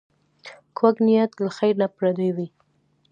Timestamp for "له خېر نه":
1.43-1.87